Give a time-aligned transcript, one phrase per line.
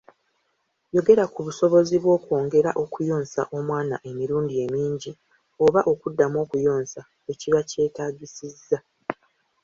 [0.95, 5.11] Yogera ku busobozi bw'okwongera okuyonsa omwana emirundi emingi
[5.65, 8.77] oba okuddamu okuyonsa we kiba kyetaagisizza.